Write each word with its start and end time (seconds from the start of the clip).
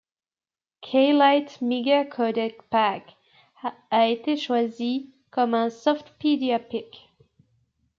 K-Lite 0.81 1.61
Mega 1.61 2.05
Codec 2.05 2.63
Pack 2.71 3.13
a 3.91 4.07
été 4.07 4.35
choisi 4.35 5.13
comme 5.29 5.53
un 5.53 5.69
Softpedia 5.69 6.57
Pick. 6.57 7.11